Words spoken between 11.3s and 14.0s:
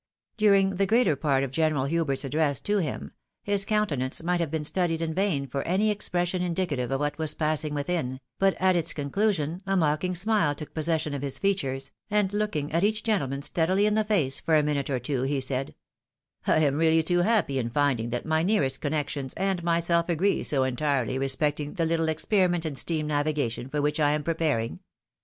features, and looking at each gentleman steadily in